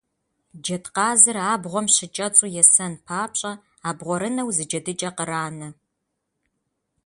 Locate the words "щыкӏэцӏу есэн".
1.93-2.93